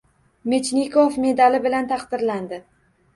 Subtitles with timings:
[0.53, 2.59] Mechnikov medali bilan taqdirlandi